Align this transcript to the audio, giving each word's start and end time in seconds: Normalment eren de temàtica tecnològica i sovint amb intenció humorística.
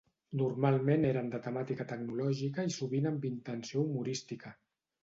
Normalment 0.41 1.05
eren 1.09 1.29
de 1.35 1.41
temàtica 1.49 1.87
tecnològica 1.93 2.67
i 2.71 2.75
sovint 2.79 3.13
amb 3.13 3.33
intenció 3.35 3.89
humorística. 3.89 4.61